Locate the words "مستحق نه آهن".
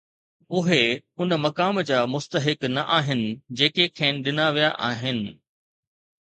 2.13-3.21